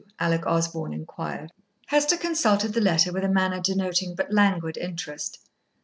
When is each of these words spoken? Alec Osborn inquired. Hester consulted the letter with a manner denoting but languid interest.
Alec 0.19 0.47
Osborn 0.47 0.93
inquired. 0.95 1.51
Hester 1.85 2.17
consulted 2.17 2.73
the 2.73 2.81
letter 2.81 3.13
with 3.13 3.23
a 3.23 3.29
manner 3.29 3.59
denoting 3.61 4.15
but 4.15 4.33
languid 4.33 4.75
interest. 4.75 5.37